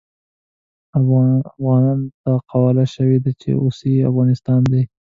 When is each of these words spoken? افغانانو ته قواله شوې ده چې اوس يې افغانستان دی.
افغانانو 1.55 2.07
ته 2.21 2.31
قواله 2.51 2.85
شوې 2.95 3.17
ده 3.25 3.31
چې 3.41 3.49
اوس 3.61 3.77
يې 3.91 4.07
افغانستان 4.11 4.61
دی. 4.71 4.83